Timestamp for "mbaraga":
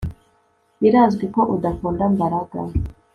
2.13-2.59